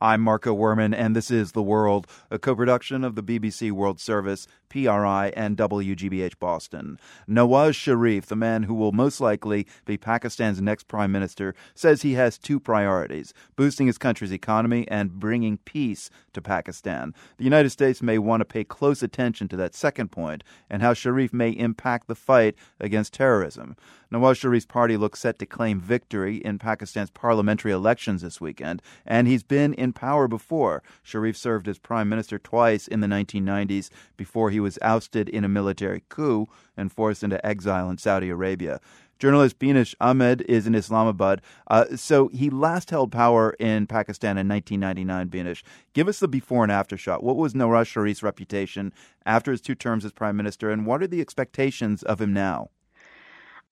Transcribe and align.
I'm 0.00 0.20
Marco 0.20 0.54
Werman, 0.54 0.94
and 0.96 1.16
this 1.16 1.28
is 1.28 1.50
The 1.50 1.62
World, 1.62 2.06
a 2.30 2.38
co 2.38 2.54
production 2.54 3.02
of 3.02 3.16
the 3.16 3.22
BBC 3.22 3.72
World 3.72 3.98
Service, 3.98 4.46
PRI, 4.68 5.32
and 5.34 5.56
WGBH 5.56 6.38
Boston. 6.38 7.00
Nawaz 7.28 7.74
Sharif, 7.74 8.26
the 8.26 8.36
man 8.36 8.62
who 8.62 8.74
will 8.74 8.92
most 8.92 9.20
likely 9.20 9.66
be 9.86 9.96
Pakistan's 9.96 10.62
next 10.62 10.86
prime 10.86 11.10
minister, 11.10 11.52
says 11.74 12.02
he 12.02 12.12
has 12.12 12.38
two 12.38 12.60
priorities 12.60 13.34
boosting 13.56 13.88
his 13.88 13.98
country's 13.98 14.32
economy 14.32 14.86
and 14.86 15.18
bringing 15.18 15.58
peace 15.58 16.10
to 16.32 16.40
Pakistan. 16.40 17.12
The 17.38 17.44
United 17.44 17.70
States 17.70 18.00
may 18.00 18.18
want 18.18 18.40
to 18.40 18.44
pay 18.44 18.62
close 18.62 19.02
attention 19.02 19.48
to 19.48 19.56
that 19.56 19.74
second 19.74 20.12
point 20.12 20.44
and 20.70 20.80
how 20.80 20.94
Sharif 20.94 21.32
may 21.32 21.50
impact 21.50 22.06
the 22.06 22.14
fight 22.14 22.54
against 22.78 23.14
terrorism. 23.14 23.74
Nawaz 24.12 24.36
Sharif's 24.36 24.64
party 24.64 24.96
looks 24.96 25.20
set 25.20 25.38
to 25.38 25.46
claim 25.46 25.80
victory 25.80 26.38
in 26.38 26.58
Pakistan's 26.58 27.10
parliamentary 27.10 27.72
elections 27.72 28.22
this 28.22 28.40
weekend, 28.40 28.80
and 29.04 29.28
he's 29.28 29.42
been 29.42 29.74
in 29.74 29.92
power 29.92 30.26
before. 30.26 30.82
Sharif 31.02 31.36
served 31.36 31.68
as 31.68 31.78
prime 31.78 32.08
minister 32.08 32.38
twice 32.38 32.88
in 32.88 33.00
the 33.00 33.06
1990s 33.06 33.90
before 34.16 34.50
he 34.50 34.60
was 34.60 34.78
ousted 34.80 35.28
in 35.28 35.44
a 35.44 35.48
military 35.48 36.04
coup 36.08 36.46
and 36.74 36.90
forced 36.90 37.22
into 37.22 37.44
exile 37.44 37.90
in 37.90 37.98
Saudi 37.98 38.30
Arabia. 38.30 38.80
Journalist 39.18 39.58
Beenish 39.58 39.94
Ahmed 40.00 40.42
is 40.42 40.66
in 40.66 40.74
Islamabad. 40.74 41.42
Uh, 41.66 41.96
so 41.96 42.28
he 42.28 42.50
last 42.50 42.90
held 42.90 43.10
power 43.10 43.50
in 43.58 43.86
Pakistan 43.86 44.38
in 44.38 44.48
1999, 44.48 45.28
Beenish. 45.28 45.62
Give 45.92 46.08
us 46.08 46.20
the 46.20 46.28
before 46.28 46.62
and 46.62 46.72
after 46.72 46.96
shot. 46.96 47.24
What 47.24 47.36
was 47.36 47.52
Nawaz 47.52 47.86
Sharif's 47.86 48.22
reputation 48.22 48.92
after 49.26 49.50
his 49.50 49.60
two 49.60 49.74
terms 49.74 50.04
as 50.04 50.12
prime 50.12 50.36
minister, 50.36 50.70
and 50.70 50.86
what 50.86 51.02
are 51.02 51.08
the 51.08 51.20
expectations 51.20 52.02
of 52.04 52.20
him 52.20 52.32
now? 52.32 52.70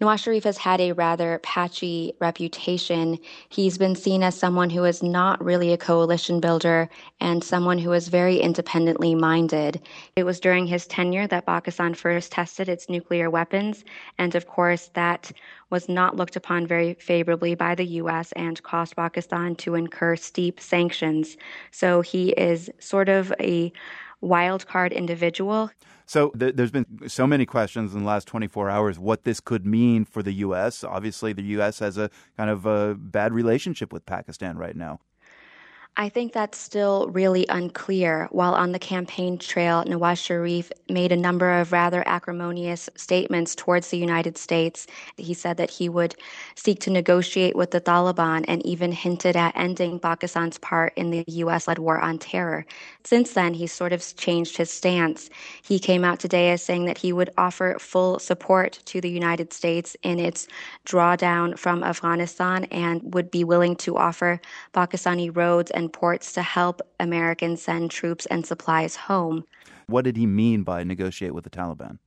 Nawaz 0.00 0.24
Sharif 0.24 0.42
has 0.42 0.58
had 0.58 0.80
a 0.80 0.90
rather 0.90 1.38
patchy 1.44 2.14
reputation. 2.20 3.16
He's 3.48 3.78
been 3.78 3.94
seen 3.94 4.24
as 4.24 4.36
someone 4.36 4.68
who 4.68 4.82
is 4.82 5.04
not 5.04 5.42
really 5.42 5.72
a 5.72 5.76
coalition 5.78 6.40
builder 6.40 6.88
and 7.20 7.44
someone 7.44 7.78
who 7.78 7.92
is 7.92 8.08
very 8.08 8.38
independently 8.38 9.14
minded. 9.14 9.80
It 10.16 10.24
was 10.24 10.40
during 10.40 10.66
his 10.66 10.88
tenure 10.88 11.28
that 11.28 11.46
Pakistan 11.46 11.94
first 11.94 12.32
tested 12.32 12.68
its 12.68 12.88
nuclear 12.88 13.30
weapons, 13.30 13.84
and 14.18 14.34
of 14.34 14.48
course, 14.48 14.90
that 14.94 15.30
was 15.70 15.88
not 15.88 16.16
looked 16.16 16.34
upon 16.34 16.66
very 16.66 16.94
favorably 16.94 17.54
by 17.54 17.76
the 17.76 17.86
U.S. 18.02 18.32
and 18.32 18.60
caused 18.64 18.96
Pakistan 18.96 19.54
to 19.56 19.76
incur 19.76 20.16
steep 20.16 20.58
sanctions. 20.58 21.36
So 21.70 22.00
he 22.00 22.30
is 22.30 22.68
sort 22.80 23.08
of 23.08 23.32
a 23.38 23.72
wild 24.20 24.66
card 24.66 24.92
individual. 24.92 25.70
So 26.06 26.30
th- 26.30 26.56
there's 26.56 26.70
been 26.70 27.08
so 27.08 27.26
many 27.26 27.46
questions 27.46 27.94
in 27.94 28.00
the 28.00 28.06
last 28.06 28.28
24 28.28 28.68
hours 28.70 28.98
what 28.98 29.24
this 29.24 29.40
could 29.40 29.66
mean 29.66 30.04
for 30.04 30.22
the 30.22 30.32
U.S. 30.34 30.84
Obviously, 30.84 31.32
the 31.32 31.42
U.S. 31.42 31.78
has 31.78 31.96
a 31.96 32.10
kind 32.36 32.50
of 32.50 32.66
a 32.66 32.94
bad 32.94 33.32
relationship 33.32 33.92
with 33.92 34.04
Pakistan 34.06 34.58
right 34.58 34.76
now. 34.76 35.00
I 35.96 36.08
think 36.08 36.32
that's 36.32 36.58
still 36.58 37.06
really 37.10 37.46
unclear. 37.48 38.26
While 38.32 38.54
on 38.54 38.72
the 38.72 38.80
campaign 38.80 39.38
trail, 39.38 39.84
Nawaz 39.84 40.18
Sharif 40.18 40.72
made 40.88 41.12
a 41.12 41.16
number 41.16 41.52
of 41.52 41.70
rather 41.70 42.02
acrimonious 42.08 42.90
statements 42.96 43.54
towards 43.54 43.90
the 43.90 43.98
United 43.98 44.36
States. 44.36 44.88
He 45.16 45.34
said 45.34 45.56
that 45.58 45.70
he 45.70 45.88
would 45.88 46.16
seek 46.56 46.80
to 46.80 46.90
negotiate 46.90 47.54
with 47.54 47.70
the 47.70 47.80
Taliban 47.80 48.44
and 48.48 48.66
even 48.66 48.90
hinted 48.90 49.36
at 49.36 49.56
ending 49.56 50.00
Pakistan's 50.00 50.58
part 50.58 50.92
in 50.96 51.10
the 51.10 51.24
U.S. 51.28 51.68
led 51.68 51.78
war 51.78 52.00
on 52.00 52.18
terror. 52.18 52.66
Since 53.04 53.34
then, 53.34 53.54
he's 53.54 53.72
sort 53.72 53.92
of 53.92 54.02
changed 54.16 54.56
his 54.56 54.72
stance. 54.72 55.30
He 55.62 55.78
came 55.78 56.04
out 56.04 56.18
today 56.18 56.50
as 56.50 56.60
saying 56.60 56.86
that 56.86 56.98
he 56.98 57.12
would 57.12 57.30
offer 57.38 57.76
full 57.78 58.18
support 58.18 58.80
to 58.86 59.00
the 59.00 59.10
United 59.10 59.52
States 59.52 59.96
in 60.02 60.18
its 60.18 60.48
drawdown 60.86 61.56
from 61.56 61.84
Afghanistan 61.84 62.64
and 62.72 63.14
would 63.14 63.30
be 63.30 63.44
willing 63.44 63.76
to 63.76 63.96
offer 63.96 64.40
Pakistani 64.72 65.30
roads 65.34 65.70
and 65.70 65.83
and 65.84 65.92
ports 65.92 66.32
to 66.32 66.42
help 66.42 66.80
Americans 66.98 67.60
send 67.60 67.90
troops 67.90 68.24
and 68.26 68.46
supplies 68.46 68.96
home. 68.96 69.44
What 69.86 70.04
did 70.04 70.16
he 70.16 70.26
mean 70.26 70.62
by 70.62 70.82
negotiate 70.82 71.34
with 71.34 71.44
the 71.44 71.50
Taliban? 71.50 71.98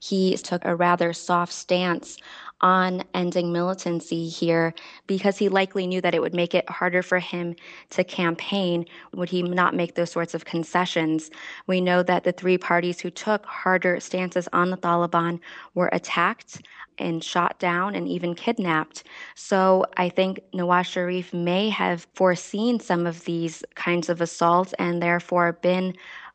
He 0.00 0.36
took 0.36 0.64
a 0.64 0.76
rather 0.76 1.12
soft 1.12 1.52
stance 1.52 2.18
on 2.60 3.02
ending 3.14 3.52
militancy 3.52 4.28
here 4.28 4.74
because 5.06 5.38
he 5.38 5.48
likely 5.48 5.86
knew 5.86 6.00
that 6.02 6.14
it 6.14 6.20
would 6.20 6.34
make 6.34 6.54
it 6.54 6.68
harder 6.68 7.02
for 7.02 7.18
him 7.18 7.54
to 7.90 8.04
campaign 8.04 8.84
would 9.14 9.30
he 9.30 9.42
not 9.42 9.74
make 9.74 9.94
those 9.94 10.10
sorts 10.10 10.34
of 10.34 10.44
concessions. 10.44 11.30
We 11.66 11.80
know 11.80 12.02
that 12.02 12.24
the 12.24 12.32
three 12.32 12.58
parties 12.58 13.00
who 13.00 13.10
took 13.10 13.46
harder 13.46 14.00
stances 14.00 14.48
on 14.52 14.70
the 14.70 14.76
Taliban 14.76 15.40
were 15.74 15.88
attacked 15.92 16.60
and 16.98 17.22
shot 17.22 17.58
down 17.58 17.94
and 17.94 18.08
even 18.08 18.34
kidnapped. 18.34 19.04
So 19.34 19.86
I 19.96 20.08
think 20.08 20.40
Nawaz 20.54 20.86
Sharif 20.86 21.32
may 21.32 21.68
have 21.70 22.06
foreseen 22.14 22.80
some 22.80 23.06
of 23.06 23.24
these 23.24 23.64
kinds 23.74 24.08
of 24.08 24.20
assaults 24.20 24.72
and 24.78 25.02
therefore 25.02 25.52
been 25.52 25.94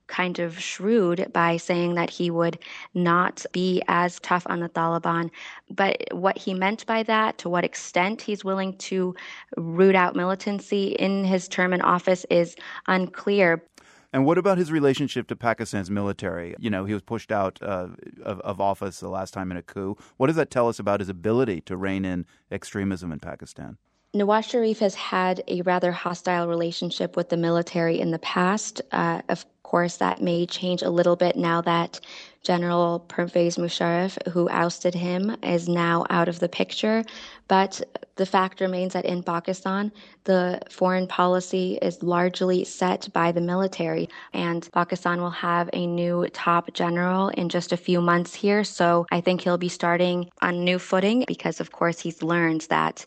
kind 0.10 0.40
of 0.40 0.60
shrewd 0.60 1.32
by 1.32 1.56
saying 1.56 1.94
that 1.96 2.10
he 2.10 2.30
would 2.30 2.60
not 2.94 3.46
be 3.54 3.82
as 3.88 4.20
tough 4.20 4.46
on 4.50 4.60
the 4.60 4.70
Taliban. 4.70 5.30
But 5.70 6.08
what 6.12 6.38
he 6.38 6.54
meant 6.54 6.86
by 6.86 7.04
that, 7.04 7.38
to 7.38 7.50
what 7.50 7.64
extent 7.64 8.22
he's 8.22 8.44
willing 8.44 8.76
to 8.90 9.16
root 9.56 9.96
out 9.96 10.16
militancy 10.16 10.90
in 10.94 11.24
his 11.24 11.48
term 11.48 11.74
in 11.74 11.82
office, 11.82 12.26
is 12.30 12.56
unclear. 12.88 13.64
And 14.12 14.26
what 14.26 14.38
about 14.38 14.58
his 14.58 14.72
relationship 14.72 15.28
to 15.28 15.36
Pakistan's 15.36 15.92
military? 15.92 16.56
You 16.58 16.70
know, 16.70 16.86
he 16.86 16.94
was 16.94 17.04
pushed 17.04 17.32
out 17.32 17.60
uh, 17.62 17.90
of, 18.24 18.40
of, 18.40 18.60
office 18.60 19.00
the 19.00 19.10
last 19.10 19.34
time 19.34 19.52
in 19.52 19.58
a 19.58 19.62
coup. 19.62 19.98
What 20.18 20.28
does 20.28 20.36
that 20.36 20.50
tell 20.50 20.68
us 20.68 20.80
about 20.80 21.00
his 21.00 21.10
ability 21.10 21.62
to 21.62 21.78
rein 21.78 22.06
in 22.06 22.26
extremism 22.52 23.12
in 23.12 23.20
Pakistan? 23.20 23.78
Nawaz 24.16 24.50
Sharif 24.50 24.80
has 24.80 24.96
had 24.96 25.44
a 25.48 25.62
rather 25.62 25.92
hostile 25.92 26.48
relationship 26.48 27.16
with 27.16 27.30
the 27.30 27.38
military 27.38 28.00
in 28.00 28.10
the 28.10 28.18
past. 28.20 28.82
Uh, 28.92 29.22
of 29.30 29.46
course, 29.70 29.98
that 29.98 30.20
may 30.20 30.48
change 30.48 30.82
a 30.82 30.90
little 30.90 31.16
bit 31.16 31.36
now 31.36 31.62
that 31.62 32.00
General 32.44 33.02
Pervez 33.02 33.58
Musharraf, 33.58 34.18
who 34.30 34.50
ousted 34.50 34.96
him, 34.96 35.36
is 35.44 35.70
now 35.70 36.06
out 36.10 36.28
of 36.28 36.40
the 36.40 36.50
picture. 36.50 37.04
But 37.48 37.82
the 38.16 38.26
fact 38.26 38.62
remains 38.62 38.94
that 38.94 39.06
in 39.06 39.22
Pakistan, 39.22 39.92
the 40.24 40.60
foreign 40.72 41.06
policy 41.06 41.78
is 41.84 42.02
largely 42.02 42.66
set 42.66 43.10
by 43.14 43.32
the 43.32 43.42
military, 43.42 44.10
and 44.34 44.68
Pakistan 44.74 45.22
will 45.22 45.38
have 45.50 45.70
a 45.74 45.86
new 45.86 46.28
top 46.34 46.74
general 46.74 47.30
in 47.30 47.48
just 47.48 47.72
a 47.72 47.78
few 47.78 48.02
months 48.02 48.34
here. 48.34 48.64
So 48.64 49.06
I 49.12 49.22
think 49.22 49.42
he'll 49.42 49.58
be 49.60 49.70
starting 49.70 50.30
on 50.42 50.64
new 50.64 50.80
footing 50.80 51.26
because, 51.28 51.60
of 51.60 51.72
course, 51.72 52.00
he's 52.00 52.24
learned 52.24 52.62
that 52.70 53.06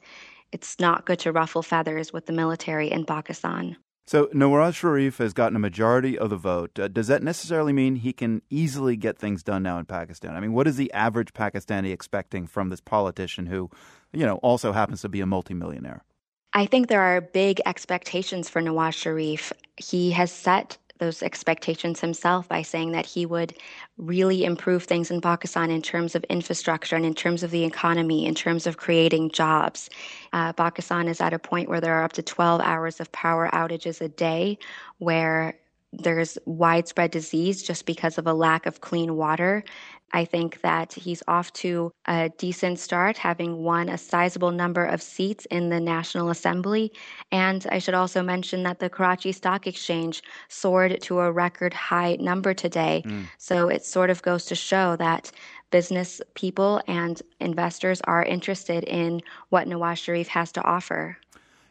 it's 0.52 0.78
not 0.78 1.06
good 1.06 1.18
to 1.20 1.32
ruffle 1.32 1.62
feathers 1.62 2.12
with 2.12 2.26
the 2.26 2.32
military 2.32 2.88
in 2.92 3.04
Pakistan. 3.04 3.76
So 4.12 4.26
Nawaz 4.26 4.74
Sharif 4.74 5.16
has 5.16 5.32
gotten 5.32 5.56
a 5.56 5.58
majority 5.58 6.18
of 6.18 6.28
the 6.28 6.36
vote. 6.36 6.78
Uh, 6.78 6.86
does 6.86 7.06
that 7.06 7.22
necessarily 7.22 7.72
mean 7.72 7.96
he 7.96 8.12
can 8.12 8.42
easily 8.50 8.94
get 8.94 9.16
things 9.16 9.42
done 9.42 9.62
now 9.62 9.78
in 9.78 9.86
Pakistan? 9.86 10.36
I 10.36 10.40
mean, 10.40 10.52
what 10.52 10.66
is 10.66 10.76
the 10.76 10.92
average 10.92 11.32
Pakistani 11.32 11.94
expecting 11.94 12.46
from 12.46 12.68
this 12.68 12.82
politician 12.82 13.46
who, 13.46 13.70
you 14.12 14.26
know, 14.26 14.36
also 14.42 14.72
happens 14.72 15.00
to 15.00 15.08
be 15.08 15.22
a 15.22 15.26
multimillionaire? 15.26 16.04
I 16.52 16.66
think 16.66 16.88
there 16.88 17.00
are 17.00 17.22
big 17.22 17.62
expectations 17.64 18.50
for 18.50 18.60
Nawaz 18.60 18.92
Sharif. 18.92 19.50
He 19.78 20.10
has 20.10 20.30
set 20.30 20.76
those 20.98 21.22
expectations 21.22 22.00
himself 22.00 22.48
by 22.48 22.62
saying 22.62 22.92
that 22.92 23.06
he 23.06 23.26
would 23.26 23.54
really 23.96 24.44
improve 24.44 24.84
things 24.84 25.10
in 25.10 25.20
Pakistan 25.20 25.70
in 25.70 25.82
terms 25.82 26.14
of 26.14 26.24
infrastructure 26.24 26.96
and 26.96 27.04
in 27.04 27.14
terms 27.14 27.42
of 27.42 27.50
the 27.50 27.64
economy, 27.64 28.26
in 28.26 28.34
terms 28.34 28.66
of 28.66 28.76
creating 28.76 29.30
jobs. 29.30 29.90
Uh, 30.32 30.52
Pakistan 30.52 31.08
is 31.08 31.20
at 31.20 31.32
a 31.32 31.38
point 31.38 31.68
where 31.68 31.80
there 31.80 31.94
are 31.94 32.04
up 32.04 32.12
to 32.12 32.22
12 32.22 32.60
hours 32.60 33.00
of 33.00 33.10
power 33.12 33.48
outages 33.52 34.00
a 34.00 34.08
day, 34.08 34.58
where 34.98 35.54
there's 35.92 36.38
widespread 36.46 37.10
disease 37.10 37.62
just 37.62 37.84
because 37.84 38.16
of 38.16 38.26
a 38.26 38.32
lack 38.32 38.64
of 38.66 38.80
clean 38.80 39.16
water. 39.16 39.62
I 40.12 40.24
think 40.24 40.60
that 40.60 40.92
he's 40.92 41.22
off 41.26 41.52
to 41.54 41.92
a 42.06 42.30
decent 42.38 42.78
start, 42.78 43.16
having 43.16 43.62
won 43.62 43.88
a 43.88 43.98
sizable 43.98 44.50
number 44.50 44.84
of 44.84 45.00
seats 45.00 45.46
in 45.46 45.70
the 45.70 45.80
National 45.80 46.30
Assembly. 46.30 46.92
And 47.30 47.66
I 47.70 47.78
should 47.78 47.94
also 47.94 48.22
mention 48.22 48.62
that 48.64 48.78
the 48.78 48.90
Karachi 48.90 49.32
Stock 49.32 49.66
Exchange 49.66 50.22
soared 50.48 51.00
to 51.02 51.20
a 51.20 51.32
record 51.32 51.72
high 51.72 52.16
number 52.20 52.54
today. 52.54 53.02
Mm. 53.06 53.26
So 53.38 53.68
it 53.68 53.84
sort 53.84 54.10
of 54.10 54.22
goes 54.22 54.44
to 54.46 54.54
show 54.54 54.96
that 54.96 55.32
business 55.70 56.20
people 56.34 56.80
and 56.86 57.20
investors 57.40 58.00
are 58.04 58.22
interested 58.22 58.84
in 58.84 59.22
what 59.48 59.66
Nawaz 59.66 59.96
Sharif 59.96 60.28
has 60.28 60.52
to 60.52 60.62
offer. 60.62 61.16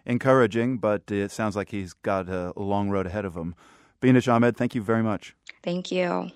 Encouraging, 0.06 0.78
but 0.78 1.10
it 1.12 1.30
sounds 1.32 1.56
like 1.56 1.70
he's 1.70 1.94
got 1.94 2.28
a 2.28 2.54
long 2.56 2.90
road 2.90 3.06
ahead 3.06 3.24
of 3.24 3.36
him. 3.36 3.54
Beenish 4.02 4.32
Ahmed, 4.32 4.58
thank 4.58 4.74
you 4.74 4.82
very 4.82 5.04
much. 5.04 5.36
Thank 5.62 5.92
you. 5.92 6.32